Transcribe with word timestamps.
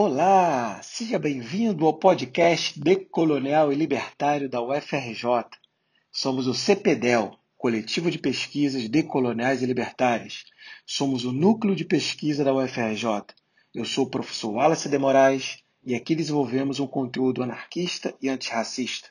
Olá, 0.00 0.80
seja 0.80 1.18
bem-vindo 1.18 1.84
ao 1.84 1.92
podcast 1.92 2.78
Decolonial 2.78 3.72
e 3.72 3.74
Libertário 3.74 4.48
da 4.48 4.62
UFRJ. 4.62 5.26
Somos 6.12 6.46
o 6.46 6.54
CPDEL, 6.54 7.36
Coletivo 7.56 8.08
de 8.08 8.16
Pesquisas 8.16 8.88
Decoloniais 8.88 9.60
e 9.60 9.66
Libertárias. 9.66 10.44
Somos 10.86 11.24
o 11.24 11.32
núcleo 11.32 11.74
de 11.74 11.84
pesquisa 11.84 12.44
da 12.44 12.54
UFRJ. 12.54 13.34
Eu 13.74 13.84
sou 13.84 14.04
o 14.04 14.08
professor 14.08 14.52
Wallace 14.52 14.88
de 14.88 14.96
Moraes 14.96 15.64
e 15.84 15.96
aqui 15.96 16.14
desenvolvemos 16.14 16.78
um 16.78 16.86
conteúdo 16.86 17.42
anarquista 17.42 18.14
e 18.22 18.28
antirracista. 18.28 19.08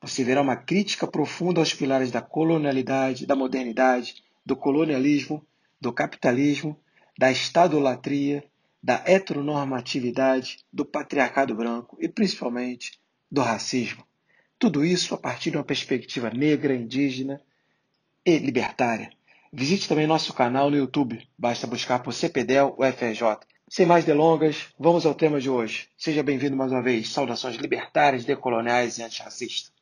Você 0.00 0.24
verá 0.24 0.40
uma 0.40 0.56
crítica 0.56 1.06
profunda 1.06 1.60
aos 1.60 1.74
pilares 1.74 2.10
da 2.10 2.22
colonialidade, 2.22 3.26
da 3.26 3.36
modernidade, 3.36 4.22
do 4.42 4.56
colonialismo, 4.56 5.44
do 5.78 5.92
capitalismo, 5.92 6.80
da 7.18 7.30
estadolatria 7.30 8.42
da 8.84 9.02
heteronormatividade, 9.06 10.58
do 10.70 10.84
patriarcado 10.84 11.54
branco 11.54 11.96
e 11.98 12.06
principalmente 12.06 13.00
do 13.32 13.40
racismo. 13.40 14.06
Tudo 14.58 14.84
isso 14.84 15.14
a 15.14 15.16
partir 15.16 15.50
de 15.50 15.56
uma 15.56 15.64
perspectiva 15.64 16.28
negra, 16.28 16.74
indígena 16.74 17.40
e 18.26 18.36
libertária. 18.36 19.10
Visite 19.50 19.88
também 19.88 20.06
nosso 20.06 20.34
canal 20.34 20.70
no 20.70 20.76
YouTube, 20.76 21.26
basta 21.38 21.66
buscar 21.66 22.00
por 22.00 22.12
CPDEL 22.12 22.76
UFRJ. 22.78 23.38
Sem 23.70 23.86
mais 23.86 24.04
delongas, 24.04 24.66
vamos 24.78 25.06
ao 25.06 25.14
tema 25.14 25.40
de 25.40 25.48
hoje. 25.48 25.88
Seja 25.96 26.22
bem-vindo 26.22 26.54
mais 26.54 26.70
uma 26.70 26.82
vez. 26.82 27.08
Saudações 27.08 27.56
libertárias, 27.56 28.26
decoloniais 28.26 28.98
e 28.98 29.02
antirracistas. 29.02 29.72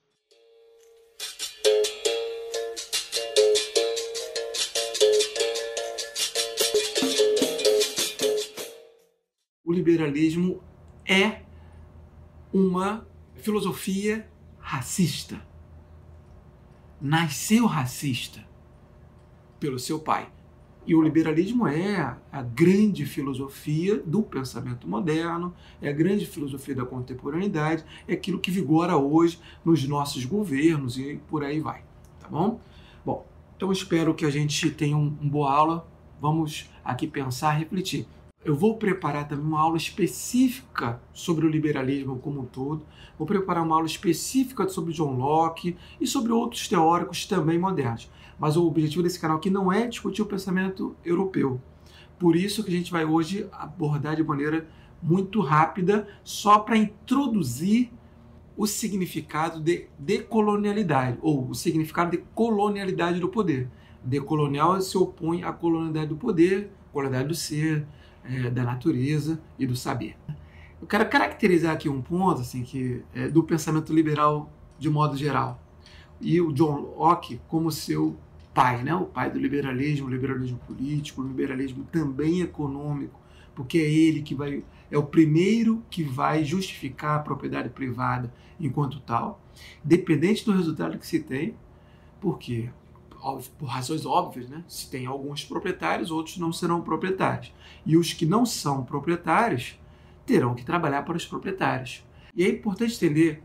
O 9.73 9.75
liberalismo 9.75 10.61
é 11.09 11.41
uma 12.53 13.07
filosofia 13.37 14.29
racista. 14.59 15.41
Nasceu 17.01 17.65
racista 17.65 18.47
pelo 19.59 19.79
seu 19.79 19.99
pai. 19.99 20.31
E 20.87 20.95
o 20.95 21.01
liberalismo 21.01 21.67
é 21.67 22.19
a 22.31 22.43
grande 22.43 23.07
filosofia 23.07 23.99
do 24.05 24.23
pensamento 24.23 24.87
moderno, 24.87 25.55
é 25.81 25.89
a 25.89 25.93
grande 25.93 26.27
filosofia 26.27 26.75
da 26.75 26.85
contemporaneidade, 26.85 27.85
é 28.07 28.13
aquilo 28.13 28.41
que 28.41 28.51
vigora 28.51 28.97
hoje 28.97 29.41
nos 29.65 29.87
nossos 29.89 30.25
governos 30.25 30.99
e 30.99 31.21
por 31.29 31.45
aí 31.45 31.61
vai, 31.61 31.83
tá 32.21 32.29
bom? 32.29 32.61
Bom, 33.07 33.27
então 33.57 33.73
espero 33.73 34.13
que 34.13 34.27
a 34.27 34.31
gente 34.31 34.71
tenha 34.71 34.97
uma 34.97 35.07
um 35.23 35.29
boa 35.29 35.51
aula. 35.51 35.89
Vamos 36.21 36.69
aqui 36.85 37.07
pensar, 37.07 37.53
refletir. 37.53 38.07
Eu 38.45 38.57
vou 38.57 38.77
preparar 38.77 39.29
também 39.29 39.45
uma 39.45 39.61
aula 39.61 39.77
específica 39.77 41.01
sobre 41.13 41.47
o 41.47 41.49
liberalismo 41.49 42.19
como 42.19 42.41
um 42.41 42.45
todo. 42.45 42.85
Vou 43.17 43.25
preparar 43.25 43.63
uma 43.63 43.77
aula 43.77 43.87
específica 43.87 44.69
sobre 44.69 44.93
John 44.93 45.15
Locke 45.15 45.77
e 46.01 46.09
sobre 46.09 46.33
outros 46.33 46.67
teóricos 46.67 47.25
também 47.25 47.57
modernos. 47.57 48.11
Mas 48.41 48.57
o 48.57 48.67
objetivo 48.67 49.05
desse 49.05 49.21
canal 49.21 49.37
aqui 49.37 49.49
não 49.49 49.73
é 49.73 49.87
discutir 49.87 50.23
o 50.23 50.27
pensamento 50.27 50.97
europeu. 51.05 51.61
Por 52.19 52.35
isso 52.35 52.65
que 52.65 52.71
a 52.71 52.77
gente 52.77 52.91
vai 52.91 53.05
hoje 53.05 53.47
abordar 53.53 54.17
de 54.17 54.25
maneira 54.25 54.67
muito 55.01 55.41
rápida, 55.41 56.09
só 56.25 56.59
para 56.59 56.77
introduzir 56.77 57.93
o 58.57 58.67
significado 58.67 59.61
de 59.61 59.87
decolonialidade, 59.97 61.17
ou 61.23 61.49
o 61.49 61.55
significado 61.55 62.11
de 62.11 62.19
colonialidade 62.35 63.21
do 63.21 63.29
poder. 63.29 63.69
Decolonial 64.03 64.81
se 64.81 64.99
opõe 64.99 65.45
à 65.45 65.53
colonialidade 65.53 66.09
do 66.09 66.17
poder, 66.17 66.73
colonialidade 66.93 67.29
do 67.29 67.35
ser, 67.35 67.87
é, 68.25 68.51
da 68.51 68.63
natureza 68.65 69.41
e 69.59 69.67
do 69.67 69.77
saber. 69.77 70.17
Eu 70.81 70.87
quero 70.87 71.09
caracterizar 71.09 71.73
aqui 71.75 71.89
um 71.89 72.03
ponto 72.03 72.41
assim 72.41 72.63
que 72.63 73.03
é, 73.15 73.29
do 73.29 73.43
pensamento 73.43 73.93
liberal 73.95 74.53
de 74.79 74.91
modo 74.91 75.17
geral 75.17 75.63
e 76.21 76.41
o 76.41 76.53
John 76.53 76.95
Locke 76.97 77.41
como 77.49 77.71
seu 77.71 78.17
pai, 78.55 78.83
né? 78.83 78.95
O 78.95 79.07
pai 79.07 79.31
do 79.31 79.39
liberalismo, 79.39 80.09
liberalismo 80.09 80.59
político, 80.67 81.23
liberalismo 81.23 81.85
também 81.91 82.41
econômico, 82.41 83.19
porque 83.55 83.79
é 83.79 83.91
ele 83.91 84.23
que 84.23 84.35
vai 84.35 84.65
é 84.91 84.99
o 84.99 85.05
primeiro 85.05 85.83
que 85.89 86.03
vai 86.03 86.45
justificar 86.45 87.17
a 87.19 87.23
propriedade 87.23 87.71
privada 87.71 88.33
enquanto 88.61 89.01
tal, 89.01 89.41
dependente 89.83 90.45
do 90.45 90.53
resultado 90.53 90.99
que 90.99 91.07
se 91.07 91.21
tem, 91.21 91.55
porque 92.21 92.69
por 93.59 93.67
razões 93.67 94.05
óbvias, 94.05 94.49
né? 94.49 94.65
Se 94.67 94.91
tem 94.91 95.07
alguns 95.07 95.45
proprietários, 95.45 96.11
outros 96.11 96.39
não 96.39 96.53
serão 96.53 96.83
proprietários. 96.83 97.53
E 97.87 97.97
os 97.97 98.13
que 98.13 98.27
não 98.27 98.45
são 98.45 98.85
proprietários 98.85 99.79
terão 100.27 100.55
que 100.55 100.65
trabalhar 100.65 101.03
para 101.03 101.17
os 101.17 101.27
proprietários. 101.27 102.05
E 102.35 102.45
é 102.45 102.49
importante 102.49 102.97
entender 102.97 103.43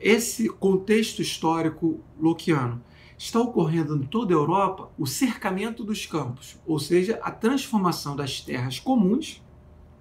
esse 0.00 0.48
contexto 0.48 1.22
histórico 1.22 2.00
loquiano. 2.18 2.82
Está 3.16 3.40
ocorrendo 3.40 3.96
em 3.96 4.02
toda 4.02 4.34
a 4.34 4.36
Europa 4.36 4.90
o 4.98 5.06
cercamento 5.06 5.84
dos 5.84 6.04
campos, 6.06 6.60
ou 6.66 6.80
seja, 6.80 7.20
a 7.22 7.30
transformação 7.30 8.16
das 8.16 8.40
terras 8.40 8.80
comuns. 8.80 9.40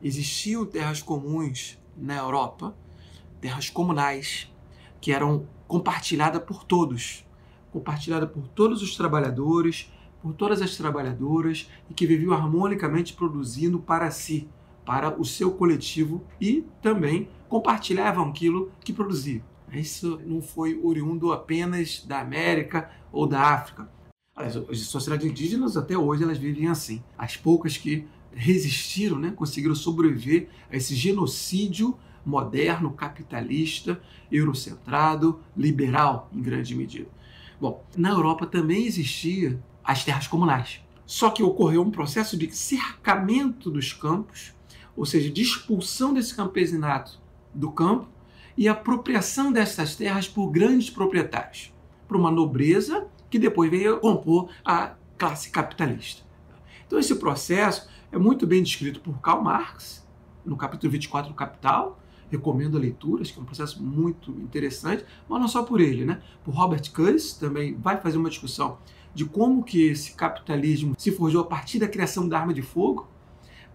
Existiam 0.01 0.65
terras 0.65 1.03
comuns 1.03 1.77
na 1.95 2.17
Europa, 2.17 2.75
terras 3.39 3.69
comunais, 3.69 4.51
que 4.99 5.11
eram 5.11 5.47
compartilhadas 5.67 6.43
por 6.43 6.63
todos 6.63 7.23
compartilhada 7.71 8.27
por 8.27 8.47
todos 8.47 8.81
os 8.81 8.95
trabalhadores, 8.95 9.91
por 10.21 10.33
todas 10.33 10.61
as 10.61 10.75
trabalhadoras 10.75 11.69
e 11.89 11.93
que 11.93 12.05
viviam 12.05 12.33
harmonicamente 12.33 13.13
produzindo 13.13 13.79
para 13.79 14.11
si, 14.11 14.47
para 14.85 15.19
o 15.19 15.25
seu 15.25 15.51
coletivo 15.51 16.23
e 16.39 16.65
também 16.81 17.29
compartilhavam 17.49 18.29
aquilo 18.29 18.71
que 18.83 18.93
produziam. 18.93 19.43
Isso 19.71 20.19
não 20.25 20.41
foi 20.41 20.79
oriundo 20.83 21.31
apenas 21.31 22.03
da 22.05 22.19
América 22.19 22.91
ou 23.11 23.25
da 23.25 23.41
África. 23.41 23.89
As 24.35 24.53
sociedades 24.79 25.25
indígenas 25.25 25.77
até 25.77 25.97
hoje 25.97 26.23
elas 26.23 26.37
vivem 26.37 26.67
assim. 26.67 27.01
As 27.17 27.37
poucas 27.37 27.77
que 27.77 28.07
resistiram, 28.33 29.19
né, 29.19 29.31
conseguiram 29.31 29.75
sobreviver 29.75 30.49
a 30.69 30.75
esse 30.75 30.95
genocídio 30.95 31.97
moderno, 32.25 32.91
capitalista, 32.91 34.01
eurocentrado, 34.31 35.39
liberal 35.55 36.29
em 36.33 36.41
grande 36.41 36.75
medida. 36.75 37.09
Bom, 37.61 37.85
na 37.95 38.09
Europa 38.09 38.47
também 38.47 38.87
existia 38.87 39.61
as 39.83 40.03
terras 40.03 40.25
comunais. 40.25 40.81
Só 41.05 41.29
que 41.29 41.43
ocorreu 41.43 41.83
um 41.83 41.91
processo 41.91 42.35
de 42.35 42.51
cercamento 42.51 43.69
dos 43.69 43.93
campos, 43.93 44.51
ou 44.97 45.05
seja, 45.05 45.29
de 45.29 45.43
expulsão 45.43 46.11
desse 46.11 46.35
campesinato 46.35 47.21
do 47.53 47.71
campo 47.71 48.09
e 48.57 48.67
apropriação 48.67 49.51
dessas 49.51 49.95
terras 49.95 50.27
por 50.27 50.49
grandes 50.49 50.89
proprietários, 50.89 51.71
por 52.07 52.17
uma 52.17 52.31
nobreza 52.31 53.05
que 53.29 53.37
depois 53.37 53.69
veio 53.69 53.99
compor 53.99 54.49
a 54.65 54.95
classe 55.15 55.51
capitalista. 55.51 56.23
Então 56.87 56.97
esse 56.97 57.13
processo 57.13 57.87
é 58.11 58.17
muito 58.17 58.47
bem 58.47 58.63
descrito 58.63 59.01
por 59.01 59.21
Karl 59.21 59.43
Marx 59.43 60.03
no 60.43 60.57
capítulo 60.57 60.91
24 60.93 61.29
do 61.29 61.35
Capital, 61.35 62.00
recomendo 62.31 62.77
a 62.77 62.79
leitura, 62.79 63.21
acho 63.21 63.33
que 63.33 63.39
é 63.39 63.41
um 63.41 63.45
processo 63.45 63.83
muito 63.83 64.31
interessante, 64.31 65.05
mas 65.27 65.39
não 65.39 65.47
só 65.47 65.63
por 65.63 65.81
ele, 65.81 66.05
né? 66.05 66.21
Por 66.43 66.55
Robert 66.55 66.89
Kurz 66.91 67.33
também 67.33 67.75
vai 67.75 67.99
fazer 67.99 68.17
uma 68.17 68.29
discussão 68.29 68.77
de 69.13 69.25
como 69.25 69.63
que 69.63 69.83
esse 69.87 70.13
capitalismo 70.13 70.95
se 70.97 71.11
forjou 71.11 71.41
a 71.41 71.45
partir 71.45 71.77
da 71.77 71.87
criação 71.87 72.27
da 72.27 72.39
arma 72.39 72.53
de 72.53 72.61
fogo. 72.61 73.07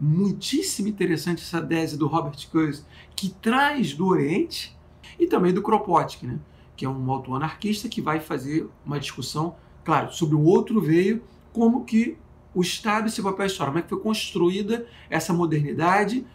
Muitíssimo 0.01 0.89
interessante 0.89 1.43
essa 1.43 1.61
tese 1.61 1.97
do 1.97 2.07
Robert 2.07 2.39
Kurz, 2.51 2.85
que 3.15 3.29
traz 3.29 3.95
do 3.95 4.07
Oriente 4.07 4.77
e 5.19 5.27
também 5.27 5.53
do 5.53 5.63
Kropotkin, 5.63 6.27
né? 6.27 6.39
que 6.77 6.85
é 6.85 6.89
um 6.89 7.11
autor 7.11 7.37
anarquista 7.37 7.89
que 7.89 8.03
vai 8.03 8.21
fazer 8.21 8.69
uma 8.85 9.01
discussão, 9.01 9.57
claro, 9.85 10.13
sobre 10.13 10.35
o 10.35 10.43
outro 10.43 10.81
veio, 10.81 11.23
como 11.53 11.85
que 11.85 12.19
o 12.55 12.61
Estado 12.61 13.09
e 13.09 13.11
seu 13.11 13.25
papel 13.25 13.47
histórico, 13.47 13.73
como 13.73 13.79
é 13.79 13.83
que 13.83 13.89
foi 13.89 14.01
construída 14.01 14.87
essa 15.11 15.33
modernidade 15.33 16.27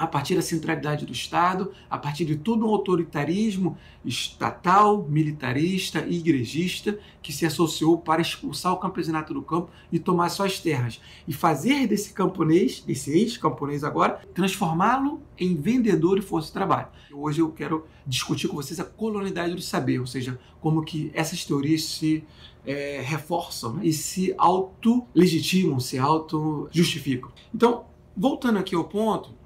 a 0.00 0.06
partir 0.06 0.34
da 0.34 0.40
centralidade 0.40 1.04
do 1.04 1.12
Estado, 1.12 1.72
a 1.90 1.98
partir 1.98 2.24
de 2.24 2.34
todo 2.34 2.66
um 2.66 2.70
autoritarismo 2.70 3.76
estatal, 4.02 5.06
militarista 5.06 6.06
e 6.08 6.16
igrejista 6.16 6.98
que 7.20 7.34
se 7.34 7.44
associou 7.44 7.98
para 7.98 8.22
expulsar 8.22 8.72
o 8.72 8.78
campesinato 8.78 9.34
do 9.34 9.42
campo 9.42 9.68
e 9.92 9.98
tomar 9.98 10.30
suas 10.30 10.58
terras. 10.58 11.02
E 11.28 11.34
fazer 11.34 11.86
desse 11.86 12.14
camponês, 12.14 12.80
desse 12.80 13.10
ex-camponês 13.12 13.84
agora, 13.84 14.22
transformá-lo 14.32 15.20
em 15.38 15.54
vendedor 15.54 16.16
e 16.16 16.22
força 16.22 16.46
de 16.46 16.54
trabalho. 16.54 16.88
Hoje 17.12 17.42
eu 17.42 17.52
quero 17.52 17.84
discutir 18.06 18.48
com 18.48 18.56
vocês 18.56 18.80
a 18.80 18.84
colonialidade 18.84 19.54
do 19.54 19.60
saber, 19.60 19.98
ou 19.98 20.06
seja, 20.06 20.40
como 20.62 20.82
que 20.82 21.10
essas 21.12 21.44
teorias 21.44 21.84
se 21.84 22.24
é, 22.64 23.02
reforçam 23.04 23.74
né? 23.74 23.82
e 23.84 23.92
se 23.92 24.34
auto-legitimam, 24.38 25.78
se 25.78 25.98
auto-justificam. 25.98 27.30
Então, 27.54 27.84
voltando 28.16 28.58
aqui 28.58 28.74
ao 28.74 28.84
ponto, 28.84 29.38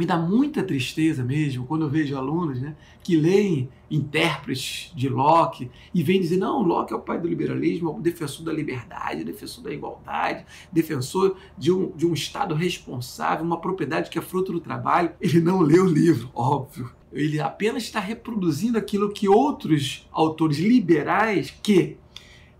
me 0.00 0.06
dá 0.06 0.16
muita 0.16 0.62
tristeza 0.62 1.22
mesmo 1.22 1.66
quando 1.66 1.82
eu 1.82 1.90
vejo 1.90 2.16
alunos 2.16 2.58
né, 2.58 2.74
que 3.02 3.18
leem 3.18 3.68
intérpretes 3.90 4.90
de 4.96 5.10
Locke 5.10 5.70
e 5.92 6.02
vêm 6.02 6.22
dizer: 6.22 6.38
não, 6.38 6.62
Locke 6.62 6.94
é 6.94 6.96
o 6.96 7.00
pai 7.00 7.20
do 7.20 7.28
liberalismo, 7.28 7.90
é 7.90 7.92
o 7.92 8.00
defensor 8.00 8.42
da 8.42 8.50
liberdade, 8.50 9.22
defensor 9.24 9.62
da 9.62 9.70
igualdade, 9.70 10.46
defensor 10.72 11.36
de 11.58 11.70
um, 11.70 11.90
de 11.94 12.06
um 12.06 12.14
Estado 12.14 12.54
responsável, 12.54 13.44
uma 13.44 13.60
propriedade 13.60 14.08
que 14.08 14.18
é 14.18 14.22
fruto 14.22 14.52
do 14.52 14.60
trabalho. 14.60 15.12
Ele 15.20 15.38
não 15.38 15.60
leu 15.60 15.84
o 15.84 15.92
livro, 15.92 16.30
óbvio. 16.34 16.90
Ele 17.12 17.38
apenas 17.38 17.82
está 17.82 18.00
reproduzindo 18.00 18.78
aquilo 18.78 19.12
que 19.12 19.28
outros 19.28 20.08
autores 20.10 20.58
liberais 20.58 21.52
que 21.62 21.98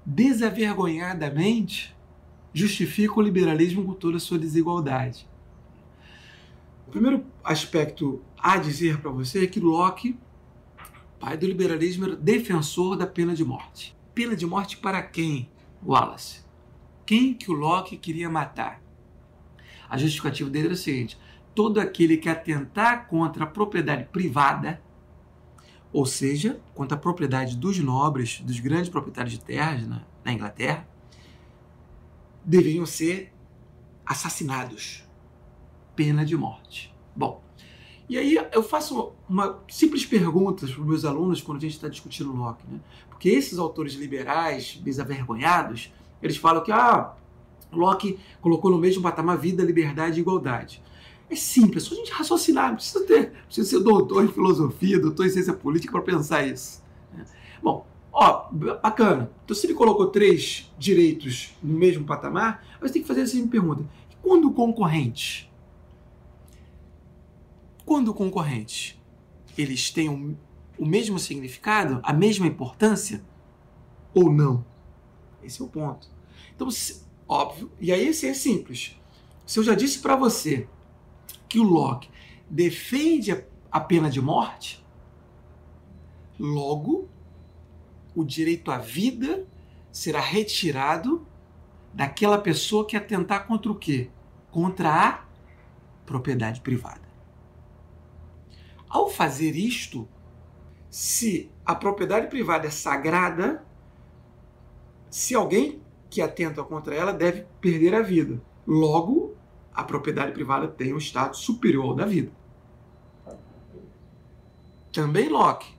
desavergonhadamente 0.05 1.97
justificam 2.53 3.17
o 3.17 3.23
liberalismo 3.23 3.83
com 3.83 3.95
toda 3.95 4.19
a 4.19 4.21
sua 4.21 4.39
desigualdade. 4.39 5.30
O 6.91 6.99
primeiro 7.01 7.25
aspecto 7.45 8.21
a 8.37 8.57
dizer 8.57 8.99
para 8.99 9.13
você 9.13 9.45
é 9.45 9.47
que 9.47 9.61
Locke, 9.61 10.19
pai 11.21 11.37
do 11.37 11.47
liberalismo, 11.47 12.05
era 12.05 12.17
defensor 12.17 12.97
da 12.97 13.07
pena 13.07 13.33
de 13.33 13.45
morte. 13.45 13.97
Pena 14.13 14.35
de 14.35 14.45
morte 14.45 14.77
para 14.77 15.01
quem, 15.01 15.49
Wallace? 15.87 16.41
Quem 17.07 17.33
que 17.33 17.49
o 17.49 17.55
Locke 17.55 17.97
queria 17.97 18.29
matar? 18.29 18.83
A 19.89 19.97
justificativa 19.97 20.51
dele 20.51 20.65
era 20.65 20.75
o 20.75 20.77
seguinte: 20.77 21.17
todo 21.55 21.79
aquele 21.79 22.17
que 22.17 22.29
atentar 22.29 23.07
contra 23.07 23.45
a 23.45 23.47
propriedade 23.47 24.07
privada, 24.07 24.83
ou 25.93 26.05
seja, 26.05 26.61
contra 26.75 26.99
a 26.99 27.01
propriedade 27.01 27.57
dos 27.57 27.79
nobres, 27.79 28.41
dos 28.41 28.59
grandes 28.59 28.89
proprietários 28.89 29.35
de 29.35 29.45
terras 29.45 29.87
na, 29.87 30.03
na 30.25 30.33
Inglaterra, 30.33 30.89
deveriam 32.45 32.85
ser 32.85 33.33
assassinados 34.05 35.09
pena 35.95 36.25
de 36.25 36.37
morte. 36.37 36.95
Bom, 37.15 37.43
e 38.09 38.19
aí 38.19 38.37
eu 38.53 38.63
faço 38.63 39.13
uma 39.29 39.61
simples 39.69 40.05
pergunta 40.05 40.67
para 40.67 40.81
os 40.81 40.87
meus 40.87 41.05
alunos 41.05 41.41
quando 41.41 41.59
a 41.59 41.61
gente 41.61 41.75
está 41.75 41.89
discutindo 41.89 42.33
Locke, 42.33 42.65
né? 42.69 42.81
Porque 43.09 43.29
esses 43.29 43.57
autores 43.59 43.95
liberais, 43.95 44.81
desavergonhados, 44.83 45.93
eles 46.21 46.37
falam 46.37 46.63
que 46.63 46.73
ah, 46.73 47.15
Locke 47.71 48.19
colocou 48.41 48.71
no 48.71 48.79
mesmo 48.79 49.03
patamar 49.03 49.39
vida, 49.39 49.63
liberdade 49.63 50.19
e 50.19 50.23
igualdade. 50.23 50.83
É 51.29 51.37
simples, 51.37 51.85
é 51.85 51.89
só 51.89 51.95
a 51.95 51.99
gente 51.99 52.11
raciocinar, 52.11 52.69
não 52.71 52.77
precisa 52.77 53.05
ter, 53.07 53.31
precisa 53.47 53.69
ser 53.69 53.85
doutor 53.85 54.25
em 54.25 54.29
filosofia, 54.29 54.99
doutor 54.99 55.27
em 55.27 55.31
ciência 55.31 55.53
política 55.53 55.93
para 55.93 56.03
pensar 56.03 56.45
isso. 56.45 56.83
Né? 57.15 57.25
Bom, 57.63 57.87
ó, 58.13 58.49
bacana. 58.83 59.31
Então 59.45 59.55
se 59.55 59.67
ele 59.67 59.75
colocou 59.75 60.09
três 60.09 60.73
direitos 60.77 61.55
no 61.63 61.79
mesmo 61.79 62.05
patamar, 62.05 62.65
você 62.81 62.95
tem 62.95 63.03
que 63.03 63.09
fazer 63.09 63.23
a 63.23 63.27
seguinte 63.29 63.51
pergunta: 63.51 63.85
quando 64.21 64.49
o 64.49 64.53
concorrente 64.53 65.50
quando 67.91 68.15
concorrentes 68.15 68.97
eles 69.59 69.91
têm 69.91 70.09
o, 70.09 70.39
o 70.79 70.87
mesmo 70.87 71.19
significado, 71.19 71.99
a 72.05 72.13
mesma 72.13 72.47
importância 72.47 73.21
ou 74.15 74.33
não? 74.33 74.65
Esse 75.43 75.61
é 75.61 75.65
o 75.65 75.69
ponto. 75.69 76.09
Então, 76.55 76.71
se, 76.71 77.05
óbvio, 77.27 77.69
e 77.81 77.91
aí 77.91 78.07
esse 78.07 78.29
é 78.29 78.33
simples. 78.33 78.97
Se 79.45 79.59
eu 79.59 79.65
já 79.65 79.75
disse 79.75 79.99
para 79.99 80.15
você 80.15 80.69
que 81.49 81.59
o 81.59 81.65
Locke 81.65 82.09
defende 82.49 83.45
a, 83.73 83.81
pena 83.81 84.09
de 84.09 84.21
morte, 84.21 84.87
logo 86.39 87.09
o 88.15 88.23
direito 88.23 88.71
à 88.71 88.79
vida 88.79 89.49
será 89.91 90.21
retirado 90.21 91.27
daquela 91.93 92.39
pessoa 92.39 92.87
que 92.87 92.97
atentar 92.97 93.49
contra 93.49 93.73
o 93.73 93.75
quê? 93.75 94.11
Contra 94.49 95.09
a 95.09 95.25
propriedade 96.07 96.61
privada. 96.61 97.10
Ao 98.91 99.09
fazer 99.09 99.55
isto, 99.55 100.09
se 100.91 101.49
a 101.65 101.77
propriedade 101.77 102.27
privada 102.27 102.67
é 102.67 102.71
sagrada, 102.71 103.65
se 105.09 105.35
alguém 105.35 105.81
que 106.11 106.21
atenta 106.21 106.65
contra 106.65 106.95
ela 106.95 107.13
deve 107.13 107.47
perder 107.61 107.95
a 107.95 108.03
vida. 108.03 108.43
Logo, 108.67 109.37
a 109.73 109.85
propriedade 109.85 110.33
privada 110.33 110.67
tem 110.67 110.93
um 110.93 110.99
status 110.99 111.39
superior 111.39 111.95
da 111.95 112.05
vida. 112.05 112.33
Também 114.93 115.29
Locke, 115.29 115.73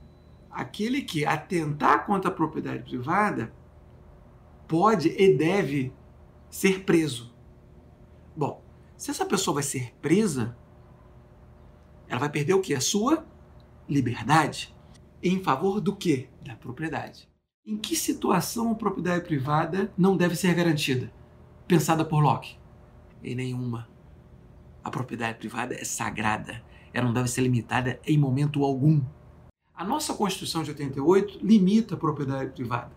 aquele 0.50 1.02
que 1.02 1.26
atentar 1.26 2.06
contra 2.06 2.32
a 2.32 2.34
propriedade 2.34 2.84
privada 2.84 3.54
pode 4.68 5.10
e 5.10 5.38
deve 5.38 5.94
ser 6.50 6.86
preso. 6.86 7.36
Bom, 8.36 8.64
se 8.96 9.12
essa 9.12 9.26
pessoa 9.26 9.56
vai 9.56 9.64
ser 9.64 9.94
presa, 10.02 10.58
ela 12.12 12.20
vai 12.20 12.30
perder 12.30 12.54
o 12.54 12.60
que? 12.60 12.76
A 12.76 12.82
sua 12.82 13.26
liberdade. 13.88 14.76
Em 15.24 15.42
favor 15.42 15.80
do 15.80 15.96
que? 15.96 16.28
Da 16.42 16.58
propriedade. 16.58 17.30
Em 17.66 17.78
que 17.78 17.96
situação 17.96 18.70
a 18.70 18.76
propriedade 18.76 19.24
privada 19.24 19.94
não 19.98 20.18
deve 20.18 20.36
ser 20.36 20.54
garantida? 20.54 21.10
Pensada 21.66 22.04
por 22.04 22.22
Locke. 22.22 22.58
Em 23.24 23.34
nenhuma. 23.34 23.88
A 24.84 24.92
propriedade 24.92 25.38
privada 25.38 25.74
é 25.74 25.86
sagrada. 25.86 26.62
Ela 26.94 27.06
não 27.06 27.14
deve 27.14 27.30
ser 27.30 27.44
limitada 27.44 27.98
em 28.06 28.18
momento 28.18 28.66
algum. 28.66 29.02
A 29.74 29.86
nossa 29.86 30.14
Constituição 30.14 30.64
de 30.64 30.72
88 30.72 31.40
limita 31.42 31.96
a 31.96 31.98
propriedade 31.98 32.52
privada. 32.52 32.92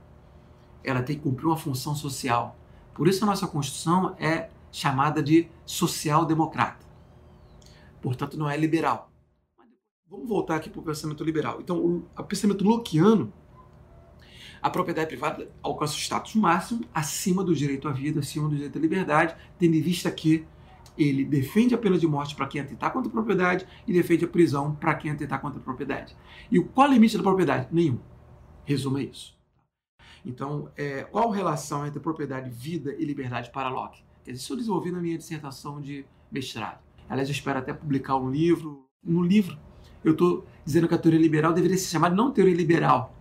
Ela 0.82 1.04
tem 1.04 1.14
que 1.14 1.22
cumprir 1.22 1.46
uma 1.46 1.56
função 1.56 1.94
social. 1.94 2.56
Por 2.92 3.06
isso 3.06 3.22
a 3.22 3.28
nossa 3.28 3.46
Constituição 3.46 4.16
é 4.18 4.50
chamada 4.72 5.22
de 5.22 5.46
social-democrata 5.64 6.84
portanto 8.04 8.36
não 8.36 8.50
é 8.50 8.54
liberal. 8.54 9.10
Vamos 10.06 10.28
voltar 10.28 10.56
aqui 10.56 10.68
para 10.68 10.78
o 10.78 10.82
pensamento 10.82 11.24
liberal. 11.24 11.58
Então, 11.58 12.04
o 12.14 12.24
pensamento 12.24 12.62
lockeano, 12.62 13.32
a 14.60 14.68
propriedade 14.68 15.08
privada 15.08 15.50
alcança 15.62 15.94
o 15.94 15.96
status 15.96 16.34
máximo 16.34 16.84
acima 16.92 17.42
do 17.42 17.54
direito 17.54 17.88
à 17.88 17.92
vida, 17.92 18.20
acima 18.20 18.46
do 18.46 18.54
direito 18.54 18.76
à 18.76 18.80
liberdade, 18.80 19.34
tendo 19.58 19.74
em 19.74 19.80
vista 19.80 20.10
que 20.10 20.46
ele 20.98 21.24
defende 21.24 21.74
a 21.74 21.78
pena 21.78 21.96
de 21.96 22.06
morte 22.06 22.36
para 22.36 22.46
quem 22.46 22.60
atentar 22.60 22.92
contra 22.92 23.08
a 23.08 23.12
propriedade 23.12 23.66
e 23.86 23.92
defende 23.94 24.26
a 24.26 24.28
prisão 24.28 24.74
para 24.74 24.94
quem 24.94 25.10
atentar 25.10 25.40
contra 25.40 25.58
a 25.58 25.62
propriedade. 25.62 26.14
E 26.52 26.60
qual 26.60 26.88
é 26.88 26.90
o 26.90 26.92
limite 26.92 27.16
da 27.16 27.22
propriedade? 27.22 27.68
Nenhum. 27.72 27.98
Resumo 28.66 28.98
é 28.98 29.04
isso. 29.04 29.34
Então, 30.24 30.70
é, 30.76 31.04
qual 31.04 31.32
a 31.32 31.34
relação 31.34 31.86
entre 31.86 31.98
propriedade, 32.00 32.50
vida 32.50 32.94
e 32.98 33.04
liberdade 33.06 33.50
para 33.50 33.70
Locke? 33.70 34.04
Isso 34.26 34.52
eu 34.52 34.56
desenvolvi 34.58 34.92
na 34.92 35.00
minha 35.00 35.16
dissertação 35.16 35.80
de 35.80 36.04
mestrado. 36.30 36.83
Aliás, 37.08 37.28
eu 37.28 37.32
espero 37.32 37.58
até 37.58 37.72
publicar 37.72 38.16
um 38.16 38.30
livro. 38.30 38.86
No 39.02 39.22
livro, 39.22 39.58
eu 40.02 40.12
estou 40.12 40.46
dizendo 40.64 40.88
que 40.88 40.94
a 40.94 40.98
teoria 40.98 41.20
liberal 41.20 41.52
deveria 41.52 41.76
ser 41.76 41.88
chamada 41.88 42.14
não 42.14 42.30
teoria 42.30 42.54
liberal, 42.54 43.14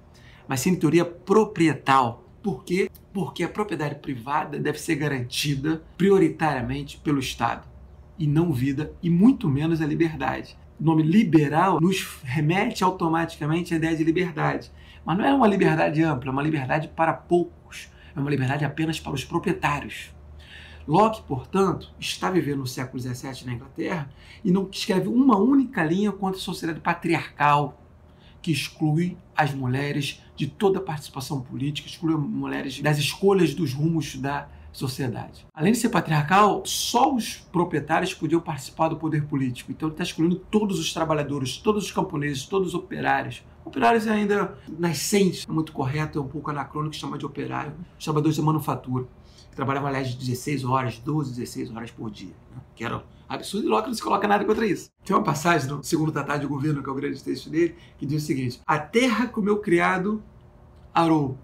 mas 0.47 0.59
sim 0.59 0.75
teoria 0.75 1.05
proprietal. 1.05 2.23
Por 2.41 2.63
quê? 2.63 2.89
Porque 3.13 3.43
a 3.43 3.49
propriedade 3.49 3.95
privada 3.95 4.59
deve 4.59 4.79
ser 4.79 4.95
garantida 4.95 5.83
prioritariamente 5.97 6.97
pelo 6.97 7.19
Estado, 7.19 7.67
e 8.17 8.27
não 8.27 8.51
vida, 8.51 8.93
e 9.01 9.09
muito 9.09 9.47
menos 9.49 9.81
a 9.81 9.85
liberdade. 9.85 10.57
O 10.79 10.83
nome 10.83 11.03
liberal 11.03 11.79
nos 11.79 12.19
remete 12.23 12.83
automaticamente 12.83 13.73
à 13.73 13.77
ideia 13.77 13.95
de 13.95 14.03
liberdade. 14.03 14.71
Mas 15.05 15.17
não 15.17 15.25
é 15.25 15.33
uma 15.33 15.47
liberdade 15.47 16.01
ampla, 16.01 16.29
é 16.29 16.33
uma 16.33 16.41
liberdade 16.41 16.87
para 16.89 17.13
poucos. 17.13 17.89
É 18.15 18.19
uma 18.19 18.29
liberdade 18.29 18.65
apenas 18.65 18.99
para 18.99 19.13
os 19.13 19.23
proprietários. 19.23 20.13
Locke, 20.87 21.21
portanto, 21.23 21.91
está 21.99 22.29
vivendo 22.29 22.59
no 22.59 22.67
século 22.67 23.01
XVII 23.01 23.45
na 23.45 23.53
Inglaterra 23.53 24.09
e 24.43 24.51
não 24.51 24.67
escreve 24.69 25.07
uma 25.07 25.37
única 25.37 25.83
linha 25.83 26.11
contra 26.11 26.37
a 26.37 26.41
sociedade 26.41 26.79
patriarcal 26.79 27.79
que 28.41 28.51
exclui 28.51 29.17
as 29.35 29.53
mulheres 29.53 30.21
de 30.35 30.47
toda 30.47 30.81
participação 30.81 31.41
política, 31.41 31.87
exclui 31.87 32.13
as 32.13 32.19
mulheres 32.19 32.81
das 32.81 32.97
escolhas 32.97 33.53
dos 33.53 33.73
rumos 33.73 34.15
da 34.17 34.49
sociedade. 34.73 35.45
Além 35.53 35.71
de 35.71 35.77
ser 35.77 35.89
patriarcal, 35.89 36.63
só 36.65 37.13
os 37.13 37.35
proprietários 37.51 38.13
podiam 38.13 38.41
participar 38.41 38.89
do 38.89 38.97
poder 38.97 39.23
político. 39.25 39.71
Então 39.71 39.87
ele 39.87 39.93
está 39.93 40.03
excluindo 40.03 40.35
todos 40.35 40.79
os 40.79 40.91
trabalhadores, 40.91 41.57
todos 41.57 41.85
os 41.85 41.91
camponeses, 41.91 42.45
todos 42.45 42.69
os 42.69 42.73
operários. 42.73 43.43
Operários 43.63 44.07
ainda 44.07 44.57
nascente, 44.77 45.47
é 45.47 45.51
muito 45.51 45.71
correto, 45.71 46.19
é 46.19 46.21
um 46.21 46.27
pouco 46.27 46.49
anacrônico 46.49 46.95
chamar 46.95 47.17
de 47.17 47.25
operário, 47.25 47.73
os 47.97 48.03
trabalhadores 48.03 48.37
da 48.37 48.43
manufatura 48.43 49.05
trabalhava, 49.55 49.87
aliás, 49.87 50.13
16 50.13 50.63
horas, 50.63 50.99
12, 50.99 51.31
16 51.31 51.71
horas 51.71 51.91
por 51.91 52.09
dia, 52.09 52.33
né? 52.51 52.61
que 52.75 52.83
era 52.83 53.03
absurdo, 53.27 53.65
e 53.65 53.69
Locke 53.69 53.87
não 53.87 53.95
se 53.95 54.01
coloca 54.01 54.27
nada 54.27 54.45
contra 54.45 54.65
isso. 54.65 54.89
Tem 55.03 55.15
uma 55.15 55.23
passagem 55.23 55.69
no 55.69 55.83
segundo 55.83 56.11
tratado 56.11 56.41
de 56.41 56.47
governo, 56.47 56.83
que 56.83 56.89
é 56.89 56.91
o 56.91 56.95
grande 56.95 57.23
texto 57.23 57.49
dele, 57.49 57.75
que 57.97 58.05
diz 58.05 58.23
o 58.23 58.25
seguinte: 58.25 58.61
A 58.65 58.79
terra 58.79 59.27
que 59.27 59.39
o 59.39 59.43
meu 59.43 59.57
criado 59.57 60.23
arou, 60.93 61.37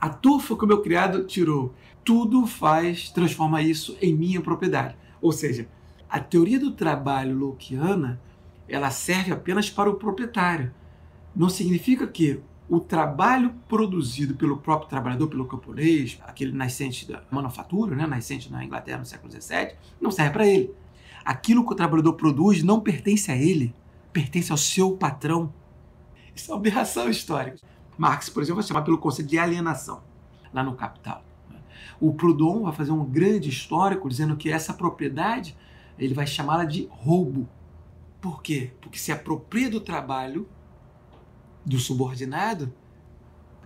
a 0.00 0.08
turfa 0.08 0.56
que 0.56 0.64
o 0.64 0.68
meu 0.68 0.80
criado 0.80 1.24
tirou, 1.24 1.74
tudo 2.04 2.46
faz, 2.46 3.10
transforma 3.10 3.62
isso 3.62 3.96
em 4.00 4.14
minha 4.14 4.40
propriedade. 4.40 4.96
Ou 5.20 5.32
seja, 5.32 5.68
a 6.08 6.18
teoria 6.18 6.58
do 6.58 6.72
trabalho 6.72 7.38
lockeana, 7.38 8.20
ela 8.68 8.90
serve 8.90 9.32
apenas 9.32 9.70
para 9.70 9.88
o 9.88 9.94
proprietário. 9.94 10.74
Não 11.34 11.48
significa 11.48 12.06
que 12.06 12.40
o 12.72 12.80
trabalho 12.80 13.52
produzido 13.68 14.34
pelo 14.34 14.56
próprio 14.56 14.88
trabalhador, 14.88 15.28
pelo 15.28 15.44
camponês, 15.44 16.18
aquele 16.24 16.52
nascente 16.52 17.06
da 17.06 17.22
manufatura, 17.30 17.94
né, 17.94 18.06
nascente 18.06 18.50
na 18.50 18.64
Inglaterra 18.64 18.96
no 18.96 19.04
século 19.04 19.30
XVII, 19.30 19.74
não 20.00 20.10
serve 20.10 20.30
para 20.32 20.46
ele. 20.46 20.74
Aquilo 21.22 21.66
que 21.66 21.72
o 21.74 21.76
trabalhador 21.76 22.14
produz 22.14 22.62
não 22.62 22.80
pertence 22.80 23.30
a 23.30 23.36
ele, 23.36 23.74
pertence 24.10 24.50
ao 24.50 24.56
seu 24.56 24.96
patrão. 24.96 25.52
Isso 26.34 26.50
é 26.50 26.54
uma 26.54 26.60
aberração 26.60 27.10
histórica. 27.10 27.58
Marx, 27.98 28.30
por 28.30 28.42
exemplo, 28.42 28.62
vai 28.62 28.66
chamar 28.66 28.80
pelo 28.80 28.96
conceito 28.96 29.28
de 29.28 29.38
alienação, 29.38 30.02
lá 30.50 30.62
no 30.62 30.74
Capital. 30.74 31.22
O 32.00 32.14
Proudhon 32.14 32.62
vai 32.62 32.72
fazer 32.72 32.92
um 32.92 33.04
grande 33.04 33.50
histórico 33.50 34.08
dizendo 34.08 34.34
que 34.34 34.50
essa 34.50 34.72
propriedade 34.72 35.54
ele 35.98 36.14
vai 36.14 36.26
chamá-la 36.26 36.64
de 36.64 36.88
roubo. 36.90 37.46
Por 38.18 38.42
quê? 38.42 38.72
Porque 38.80 38.98
se 38.98 39.12
apropria 39.12 39.68
do 39.68 39.78
trabalho 39.78 40.48
do 41.64 41.78
subordinado 41.78 42.72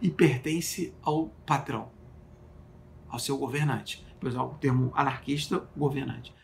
e 0.01 0.11
pertence 0.11 0.95
ao 1.03 1.29
patrão, 1.47 1.89
ao 3.09 3.19
seu 3.19 3.37
governante. 3.39 4.05
Por 4.21 4.29
exemplo, 4.29 4.53
o 4.53 4.59
termo 4.59 4.93
anarquista, 4.95 5.67
governante. 5.77 6.35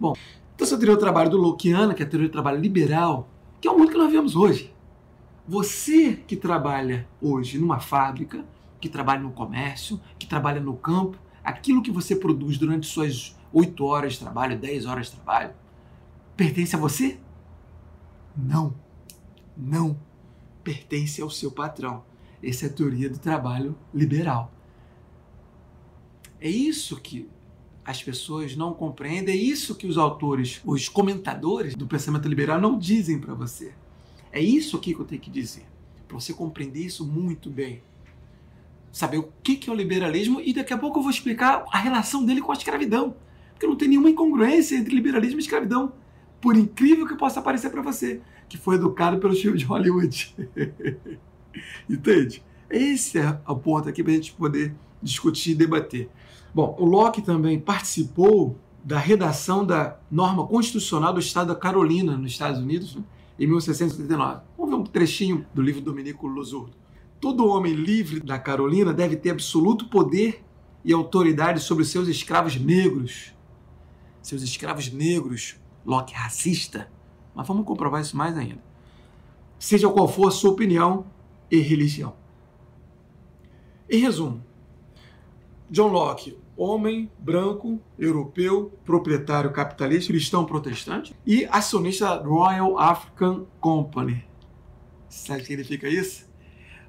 Bom, 0.00 0.14
então 0.54 0.66
essa 0.66 0.76
teoria 0.76 0.96
do 0.96 1.00
trabalho 1.00 1.30
do 1.30 1.36
Lockeana, 1.36 1.94
que 1.94 2.02
é 2.02 2.06
a 2.06 2.08
teoria 2.08 2.28
do 2.28 2.32
trabalho 2.32 2.60
liberal, 2.60 3.28
que 3.60 3.66
é 3.66 3.70
o 3.70 3.78
mundo 3.78 3.90
que 3.90 3.98
nós 3.98 4.10
vemos 4.10 4.36
hoje. 4.36 4.74
Você 5.46 6.14
que 6.14 6.36
trabalha 6.36 7.08
hoje 7.20 7.58
numa 7.58 7.80
fábrica, 7.80 8.44
que 8.80 8.88
trabalha 8.88 9.20
no 9.20 9.32
comércio, 9.32 10.00
que 10.18 10.26
trabalha 10.26 10.60
no 10.60 10.76
campo, 10.76 11.18
aquilo 11.42 11.82
que 11.82 11.90
você 11.90 12.14
produz 12.14 12.58
durante 12.58 12.86
suas 12.86 13.36
8 13.52 13.84
horas 13.84 14.12
de 14.12 14.20
trabalho, 14.20 14.58
10 14.58 14.86
horas 14.86 15.06
de 15.06 15.12
trabalho, 15.12 15.54
pertence 16.36 16.76
a 16.76 16.78
você? 16.78 17.18
Não. 18.38 18.72
Não. 19.56 19.98
Pertence 20.62 21.20
ao 21.20 21.28
seu 21.28 21.50
patrão. 21.50 22.04
Essa 22.42 22.66
é 22.66 22.68
a 22.68 22.72
teoria 22.72 23.10
do 23.10 23.18
trabalho 23.18 23.76
liberal. 23.92 24.52
É 26.40 26.48
isso 26.48 26.96
que 27.00 27.28
as 27.84 28.02
pessoas 28.02 28.54
não 28.54 28.72
compreendem, 28.72 29.34
é 29.34 29.36
isso 29.36 29.74
que 29.74 29.86
os 29.86 29.98
autores, 29.98 30.60
os 30.64 30.88
comentadores 30.88 31.74
do 31.74 31.86
pensamento 31.86 32.28
liberal 32.28 32.60
não 32.60 32.78
dizem 32.78 33.18
para 33.18 33.34
você. 33.34 33.72
É 34.30 34.40
isso 34.40 34.76
aqui 34.76 34.94
que 34.94 35.00
eu 35.00 35.06
tenho 35.06 35.20
que 35.20 35.30
dizer, 35.30 35.66
para 36.06 36.20
você 36.20 36.32
compreender 36.32 36.84
isso 36.84 37.04
muito 37.04 37.50
bem. 37.50 37.82
Saber 38.92 39.18
o 39.18 39.32
que 39.42 39.68
é 39.68 39.72
o 39.72 39.74
liberalismo 39.74 40.40
e 40.40 40.52
daqui 40.52 40.72
a 40.72 40.78
pouco 40.78 40.98
eu 40.98 41.02
vou 41.02 41.10
explicar 41.10 41.64
a 41.72 41.78
relação 41.78 42.24
dele 42.24 42.40
com 42.40 42.52
a 42.52 42.54
escravidão. 42.54 43.16
Porque 43.52 43.66
não 43.66 43.76
tem 43.76 43.88
nenhuma 43.88 44.10
incongruência 44.10 44.76
entre 44.76 44.94
liberalismo 44.94 45.40
e 45.40 45.42
escravidão. 45.42 45.92
Por 46.40 46.56
incrível 46.56 47.06
que 47.06 47.16
possa 47.16 47.42
parecer 47.42 47.70
para 47.70 47.82
você, 47.82 48.20
que 48.48 48.56
foi 48.56 48.76
educado 48.76 49.18
pelo 49.18 49.34
filme 49.34 49.58
de 49.58 49.64
Hollywood. 49.64 50.34
Entende? 51.88 52.42
Esse 52.70 53.18
é 53.18 53.40
o 53.46 53.56
ponto 53.56 53.88
aqui 53.88 54.02
para 54.02 54.12
a 54.12 54.16
gente 54.16 54.32
poder 54.32 54.74
discutir 55.02 55.52
e 55.52 55.54
debater. 55.54 56.08
Bom, 56.54 56.76
o 56.78 56.84
Locke 56.84 57.22
também 57.22 57.58
participou 57.58 58.58
da 58.84 58.98
redação 58.98 59.64
da 59.64 59.98
norma 60.10 60.46
constitucional 60.46 61.12
do 61.12 61.20
estado 61.20 61.48
da 61.48 61.54
Carolina, 61.54 62.16
nos 62.16 62.32
Estados 62.32 62.60
Unidos, 62.60 62.96
né, 62.96 63.02
em 63.38 63.46
1639. 63.46 64.40
Vamos 64.56 64.70
ver 64.74 64.80
um 64.80 64.84
trechinho 64.84 65.46
do 65.54 65.62
livro 65.62 65.80
do 65.80 65.90
Dominico 65.90 66.26
Losurdo. 66.26 66.72
Todo 67.20 67.46
homem 67.46 67.74
livre 67.74 68.20
da 68.20 68.38
Carolina 68.38 68.92
deve 68.92 69.16
ter 69.16 69.30
absoluto 69.30 69.88
poder 69.88 70.42
e 70.84 70.92
autoridade 70.92 71.60
sobre 71.60 71.84
seus 71.84 72.08
escravos 72.08 72.56
negros. 72.56 73.34
Seus 74.22 74.42
escravos 74.42 74.92
negros, 74.92 75.56
Locke 75.88 76.12
racista. 76.12 76.86
Mas 77.34 77.48
vamos 77.48 77.64
comprovar 77.64 78.02
isso 78.02 78.14
mais 78.14 78.36
ainda. 78.36 78.62
Seja 79.58 79.88
qual 79.88 80.06
for 80.06 80.28
a 80.28 80.30
sua 80.30 80.50
opinião 80.50 81.06
e 81.50 81.58
religião. 81.60 82.14
Em 83.88 83.98
resumo, 83.98 84.44
John 85.70 85.88
Locke, 85.88 86.36
homem 86.54 87.10
branco, 87.18 87.80
europeu, 87.98 88.70
proprietário 88.84 89.50
capitalista, 89.50 90.12
cristão 90.12 90.44
protestante 90.44 91.16
e 91.26 91.46
acionista 91.46 92.18
da 92.18 92.22
Royal 92.22 92.78
African 92.78 93.46
Company. 93.58 94.22
Sabe 95.08 95.38
o 95.38 95.42
que 95.42 95.46
significa 95.46 95.88
isso? 95.88 96.28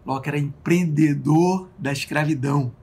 Locke 0.05 0.27
era 0.27 0.37
empreendedor 0.37 1.69
da 1.77 1.93
escravidão. 1.93 2.73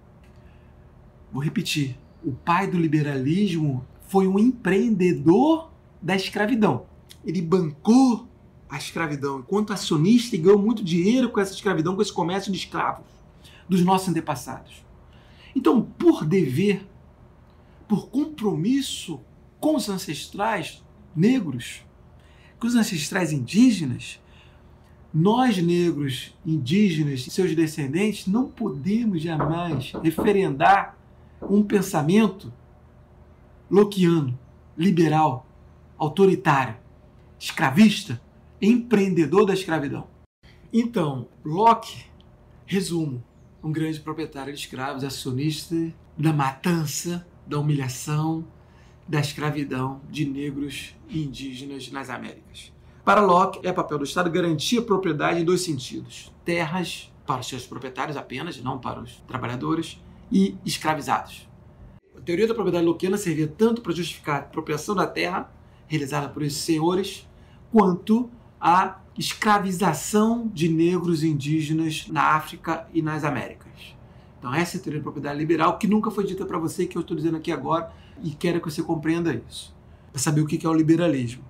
Vou 1.31 1.43
repetir. 1.43 1.99
O 2.25 2.33
pai 2.33 2.67
do 2.67 2.79
liberalismo 2.79 3.85
foi 4.09 4.27
um 4.27 4.39
empreendedor 4.39 5.76
da 6.01 6.15
escravidão. 6.15 6.87
Ele 7.25 7.43
bancou 7.43 8.29
a 8.69 8.77
escravidão 8.77 9.41
enquanto 9.41 9.73
acionista 9.73 10.35
e 10.35 10.39
ganhou 10.39 10.59
muito 10.59 10.83
dinheiro 10.83 11.31
com 11.31 11.41
essa 11.41 11.53
escravidão, 11.53 11.95
com 11.95 12.03
esse 12.03 12.13
comércio 12.13 12.51
de 12.51 12.59
escravos 12.59 13.07
dos 13.69 13.83
nossos 13.83 14.09
antepassados. 14.09 14.85
Então, 15.55 15.81
por 15.83 16.25
dever, 16.25 16.87
por 17.89 18.09
compromisso 18.09 19.21
com 19.59 19.77
os 19.77 19.89
ancestrais 19.89 20.85
negros, 21.15 21.83
com 22.59 22.67
os 22.67 22.75
ancestrais 22.75 23.33
indígenas, 23.33 24.21
nós 25.13 25.57
negros, 25.57 26.35
indígenas 26.45 27.27
e 27.27 27.31
seus 27.31 27.55
descendentes 27.55 28.27
não 28.27 28.49
podemos 28.49 29.23
jamais 29.23 29.93
referendar 30.03 30.97
um 31.41 31.63
pensamento 31.63 32.53
loquiano, 33.71 34.39
liberal, 34.77 35.46
autoritário, 35.99 36.77
escravista, 37.39 38.21
empreendedor 38.61 39.47
da 39.47 39.55
escravidão. 39.55 40.09
Então, 40.73 41.29
Locke, 41.45 42.05
resumo, 42.65 43.23
um 43.63 43.73
grande 43.73 44.01
proprietário 44.01 44.53
de 44.53 44.59
escravos, 44.59 45.05
acionista 45.05 45.75
da 46.17 46.33
matança, 46.33 47.27
da 47.47 47.59
humilhação, 47.59 48.47
da 49.07 49.21
escravidão 49.21 50.01
de 50.11 50.25
negros 50.27 50.95
e 51.09 51.23
indígenas 51.23 51.91
nas 51.91 52.11
Américas. 52.11 52.73
Para 53.05 53.21
Locke, 53.21 53.67
é 53.67 53.73
papel 53.73 53.99
do 53.99 54.05
Estado 54.05 54.31
garantir 54.31 54.79
a 54.79 54.83
propriedade 54.83 55.41
em 55.41 55.45
dois 55.45 55.61
sentidos: 55.61 56.33
terras 56.45 57.13
para 57.25 57.41
os 57.41 57.49
seus 57.49 57.67
proprietários 57.67 58.17
apenas, 58.17 58.61
não 58.61 58.79
para 58.79 59.01
os 59.01 59.17
trabalhadores, 59.29 60.01
e 60.31 60.57
escravizados. 60.65 61.49
A 62.17 62.21
teoria 62.21 62.49
da 62.49 62.55
propriedade 62.55 62.85
lockeana 62.85 63.17
servia 63.17 63.47
tanto 63.47 63.81
para 63.81 63.93
justificar 63.93 64.37
a 64.37 64.39
apropriação 64.41 64.95
da 64.95 65.07
terra 65.07 65.51
realizada 65.87 66.29
por 66.29 66.43
esses 66.43 66.59
senhores, 66.59 67.27
quanto 67.71 68.31
a 68.61 69.01
escravização 69.19 70.51
de 70.53 70.69
negros 70.69 71.23
e 71.23 71.29
indígenas 71.29 72.07
na 72.09 72.35
África 72.35 72.87
e 72.93 73.01
nas 73.01 73.25
Américas. 73.25 73.97
Então 74.39 74.55
essa 74.55 74.77
é 74.77 74.81
a 74.81 74.83
teoria 74.83 75.01
da 75.01 75.05
propriedade 75.05 75.39
liberal 75.39 75.79
que 75.79 75.87
nunca 75.87 76.11
foi 76.11 76.25
dita 76.25 76.45
para 76.45 76.59
você, 76.59 76.87
que 76.87 76.97
eu 76.97 77.03
estou 77.03 77.17
dizendo 77.17 77.37
aqui 77.37 77.51
agora, 77.51 77.91
e 78.23 78.31
quero 78.31 78.61
que 78.61 78.71
você 78.71 78.83
compreenda 78.83 79.35
isso. 79.49 79.75
Para 80.13 80.21
saber 80.21 80.41
o 80.41 80.47
que 80.47 80.65
é 80.67 80.69
o 80.69 80.75
liberalismo. 80.75 81.45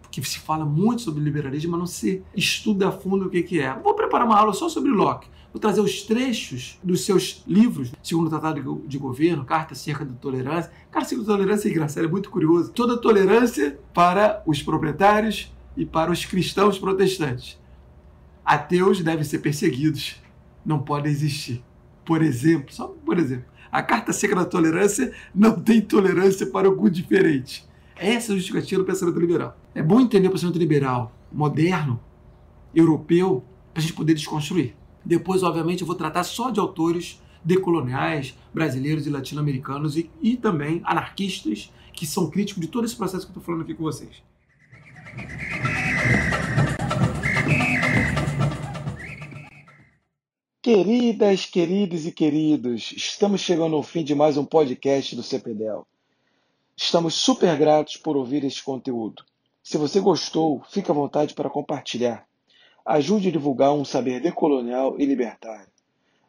Porque 0.00 0.22
se 0.22 0.38
fala 0.38 0.64
muito 0.64 1.02
sobre 1.02 1.22
liberalismo, 1.22 1.70
mas 1.70 1.80
não 1.80 1.86
se 1.86 2.22
estuda 2.34 2.88
a 2.88 2.92
fundo 2.92 3.26
o 3.26 3.30
que 3.30 3.60
é. 3.60 3.74
Vou 3.78 3.94
preparar 3.94 4.26
uma 4.26 4.36
aula 4.36 4.52
só 4.52 4.68
sobre 4.68 4.90
Locke. 4.90 5.28
Vou 5.52 5.60
trazer 5.60 5.80
os 5.80 6.02
trechos 6.02 6.78
dos 6.82 7.04
seus 7.04 7.44
livros, 7.46 7.92
segundo 8.02 8.26
o 8.26 8.30
Tratado 8.30 8.82
de 8.86 8.98
Governo, 8.98 9.44
Carta 9.44 9.74
acerca 9.74 10.04
da 10.04 10.14
Tolerância. 10.14 10.72
Carta 10.90 11.06
acerca 11.06 11.24
da 11.24 11.32
Tolerância 11.32 11.68
é 11.68 11.70
engraçado, 11.70 12.04
é 12.04 12.08
muito 12.08 12.30
curioso. 12.30 12.72
Toda 12.72 12.96
tolerância 12.96 13.78
para 13.92 14.42
os 14.46 14.62
proprietários, 14.62 15.52
e 15.76 15.84
para 15.84 16.10
os 16.10 16.24
cristãos 16.24 16.78
protestantes. 16.78 17.58
Ateus 18.44 19.00
devem 19.00 19.24
ser 19.24 19.38
perseguidos, 19.38 20.20
não 20.64 20.80
podem 20.80 21.12
existir. 21.12 21.62
Por 22.04 22.22
exemplo, 22.22 22.72
só 22.72 22.88
por 22.88 23.18
exemplo, 23.18 23.44
a 23.70 23.82
Carta 23.82 24.12
Seca 24.12 24.34
da 24.34 24.44
Tolerância 24.44 25.12
não 25.34 25.58
tem 25.58 25.80
tolerância 25.80 26.46
para 26.46 26.68
algo 26.68 26.90
diferente. 26.90 27.66
Essa 27.96 28.32
é 28.32 28.34
a 28.34 28.36
justificativa 28.36 28.82
do 28.82 28.86
pensamento 28.86 29.18
liberal. 29.18 29.56
É 29.74 29.82
bom 29.82 30.00
entender 30.00 30.28
o 30.28 30.32
pensamento 30.32 30.58
liberal 30.58 31.12
moderno, 31.30 32.00
europeu, 32.74 33.44
para 33.72 33.80
a 33.80 33.82
gente 33.82 33.94
poder 33.94 34.14
desconstruir. 34.14 34.74
Depois, 35.04 35.42
obviamente, 35.42 35.80
eu 35.80 35.86
vou 35.86 35.96
tratar 35.96 36.24
só 36.24 36.50
de 36.50 36.60
autores 36.60 37.20
decoloniais, 37.44 38.36
brasileiros 38.52 39.06
e 39.06 39.10
latino-americanos 39.10 39.96
e, 39.96 40.10
e 40.20 40.36
também 40.36 40.80
anarquistas 40.84 41.72
que 41.92 42.06
são 42.06 42.30
críticos 42.30 42.62
de 42.62 42.68
todo 42.68 42.84
esse 42.84 42.96
processo 42.96 43.26
que 43.26 43.32
eu 43.32 43.40
estou 43.40 43.42
falando 43.42 43.62
aqui 43.62 43.74
com 43.74 43.82
vocês. 43.82 44.22
Queridas, 50.62 51.44
queridos 51.44 52.06
e 52.06 52.12
queridos, 52.12 52.92
estamos 52.92 53.40
chegando 53.40 53.74
ao 53.74 53.82
fim 53.82 54.04
de 54.04 54.14
mais 54.14 54.36
um 54.36 54.44
podcast 54.44 55.16
do 55.16 55.22
CPDEL. 55.22 55.84
Estamos 56.76 57.14
super 57.14 57.56
gratos 57.58 57.96
por 57.96 58.16
ouvir 58.16 58.44
este 58.44 58.62
conteúdo. 58.62 59.24
Se 59.62 59.76
você 59.76 60.00
gostou, 60.00 60.62
fique 60.70 60.90
à 60.90 60.94
vontade 60.94 61.34
para 61.34 61.50
compartilhar. 61.50 62.26
Ajude 62.84 63.28
a 63.28 63.32
divulgar 63.32 63.72
um 63.72 63.84
saber 63.84 64.20
decolonial 64.20 64.96
e 64.98 65.06
libertário. 65.06 65.70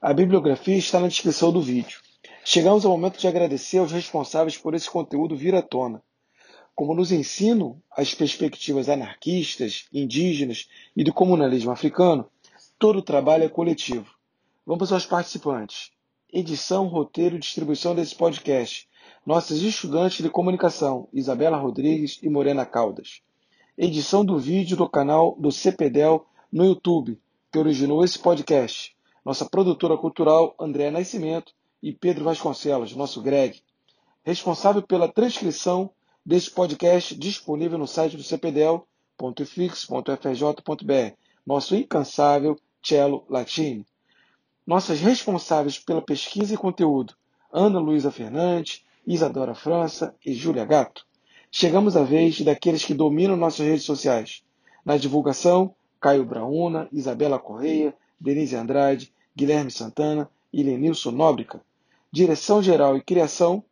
A 0.02 0.14
bibliografia 0.14 0.78
está 0.78 1.00
na 1.00 1.08
descrição 1.08 1.52
do 1.52 1.62
vídeo. 1.62 2.00
Chegamos 2.46 2.86
ao 2.86 2.92
momento 2.92 3.20
de 3.20 3.28
agradecer 3.28 3.78
aos 3.78 3.92
responsáveis 3.92 4.58
por 4.58 4.74
esse 4.74 4.90
conteúdo 4.90 5.36
vir 5.36 5.56
à 5.56 5.62
tona 5.62 6.02
como 6.76 6.96
nos 6.96 7.12
ensinam 7.12 7.80
as 7.96 8.14
perspectivas 8.14 8.90
anarquistas, 8.90 9.86
indígenas 9.94 10.68
e 10.96 11.04
do 11.04 11.14
comunalismo 11.14 11.72
africano, 11.72 12.26
todo 12.80 13.00
o 13.00 13.04
trabalho 13.04 13.44
é 13.44 13.50
coletivo. 13.50 14.08
Vamos 14.66 14.92
aos 14.92 15.06
participantes. 15.06 15.92
Edição, 16.32 16.88
roteiro 16.88 17.36
e 17.36 17.40
distribuição 17.40 17.94
desse 17.94 18.16
podcast. 18.16 18.90
Nossas 19.26 19.62
estudantes 19.62 20.24
de 20.24 20.30
comunicação, 20.30 21.08
Isabela 21.14 21.58
Rodrigues 21.58 22.20
e 22.24 22.30
Morena 22.30 22.66
Caldas. 22.66 23.22
Edição 23.78 24.26
do 24.26 24.40
vídeo 24.40 24.76
do 24.76 24.90
canal 24.90 25.36
do 25.40 25.52
CPDEL 25.52 26.26
no 26.54 26.64
YouTube, 26.64 27.20
que 27.52 27.58
originou 27.58 28.06
esse 28.06 28.20
podcast. 28.20 28.96
Nossa 29.26 29.44
produtora 29.44 29.98
cultural, 29.98 30.56
André 30.60 30.92
Nascimento 30.92 31.52
e 31.82 31.92
Pedro 31.92 32.26
Vasconcelos, 32.26 32.96
nosso 32.96 33.24
Greg. 33.24 33.60
Responsável 34.24 34.84
pela 34.84 35.12
transcrição 35.12 35.90
deste 36.24 36.52
podcast 36.52 37.16
disponível 37.16 37.80
no 37.80 37.88
site 37.88 38.16
do 38.16 38.22
cpdel.fix.frj.br, 38.22 41.16
nosso 41.44 41.76
incansável 41.76 42.56
Cello 42.84 43.26
Latini. 43.28 43.84
Nossas 44.66 45.00
responsáveis 45.00 45.78
pela 45.80 46.02
pesquisa 46.04 46.54
e 46.54 46.58
conteúdo, 46.58 47.16
Ana 47.52 47.80
Luísa 47.80 48.12
Fernandes, 48.12 48.86
Isadora 49.08 49.56
França 49.56 50.16
e 50.24 50.36
Júlia 50.36 50.66
Gato. 50.66 51.04
Chegamos 51.52 51.98
à 51.98 52.04
vez 52.04 52.40
daqueles 52.42 52.86
que 52.86 52.94
dominam 52.94 53.36
nossas 53.36 53.66
redes 53.66 53.86
sociais. 53.86 54.44
Na 54.86 54.98
divulgação, 54.98 55.74
Caio 56.04 56.26
Brauna, 56.26 56.90
Isabela 56.92 57.40
Correia, 57.40 57.96
Denise 58.20 58.58
Andrade, 58.58 59.14
Guilherme 59.34 59.72
Santana 59.72 60.30
e 60.52 60.62
Lenilson 60.62 61.12
Nóbrica. 61.12 61.62
Direção-geral 62.12 62.98
e 62.98 63.02
criação, 63.02 63.64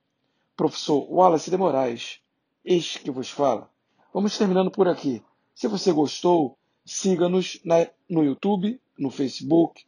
professor 0.55 1.05
Wallace 1.11 1.51
de 1.51 1.57
Moraes. 1.57 2.21
Este 2.63 3.01
que 3.01 3.11
vos 3.11 3.29
fala. 3.29 3.69
Vamos 4.13 4.37
terminando 4.37 4.71
por 4.71 4.87
aqui. 4.87 5.21
Se 5.53 5.67
você 5.67 5.91
gostou, 5.91 6.57
siga-nos 6.85 7.61
no 8.09 8.23
YouTube, 8.23 8.79
no 8.97 9.11
Facebook, 9.11 9.83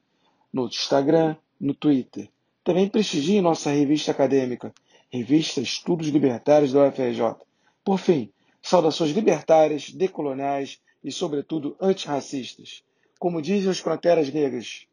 no 0.52 0.66
Instagram, 0.66 1.38
no 1.58 1.74
Twitter. 1.74 2.30
Também 2.62 2.90
prestigie 2.90 3.40
nossa 3.40 3.70
revista 3.70 4.12
acadêmica, 4.12 4.74
Revista 5.10 5.62
Estudos 5.62 6.10
Libertários 6.10 6.74
da 6.74 6.90
UFRJ. 6.90 7.38
Por 7.86 7.98
fim, 7.98 8.34
saudações 8.62 9.12
libertárias, 9.12 9.92
decoloniais 9.92 10.82
e, 11.04 11.12
sobretudo, 11.12 11.76
antirracistas. 11.80 12.84
Como 13.20 13.42
dizem 13.42 13.70
os 13.70 13.82
Panteras 13.82 14.32
Negras, 14.32 14.88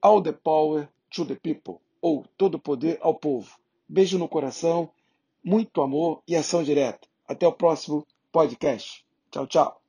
All 0.00 0.22
the 0.22 0.32
power 0.32 0.88
to 1.10 1.24
the 1.24 1.36
people, 1.36 1.76
ou 2.00 2.26
todo 2.36 2.58
poder 2.58 2.98
ao 3.00 3.14
povo. 3.14 3.56
Beijo 3.88 4.18
no 4.18 4.28
coração, 4.28 4.90
muito 5.44 5.80
amor 5.80 6.22
e 6.26 6.34
ação 6.34 6.62
direta. 6.62 7.06
Até 7.26 7.46
o 7.46 7.52
próximo 7.52 8.06
podcast. 8.32 9.04
Tchau, 9.30 9.46
tchau. 9.46 9.81